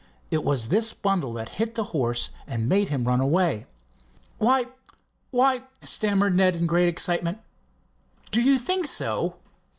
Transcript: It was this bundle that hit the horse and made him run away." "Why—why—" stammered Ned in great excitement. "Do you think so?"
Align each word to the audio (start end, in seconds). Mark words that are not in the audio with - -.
It 0.31 0.43
was 0.43 0.69
this 0.69 0.95
bundle 0.95 1.31
that 1.33 1.47
hit 1.61 1.75
the 1.75 1.83
horse 1.93 2.31
and 2.47 2.67
made 2.67 2.89
him 2.89 3.07
run 3.07 3.21
away." 3.21 3.67
"Why—why—" 4.39 5.61
stammered 5.83 6.35
Ned 6.35 6.55
in 6.55 6.65
great 6.65 6.89
excitement. 6.89 7.37
"Do 8.31 8.41
you 8.41 8.57
think 8.57 8.87
so?" 8.87 9.35